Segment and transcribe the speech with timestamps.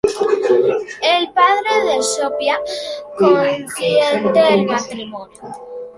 [1.03, 2.57] El padre de Sophia
[3.19, 5.39] consiente el matrimonio.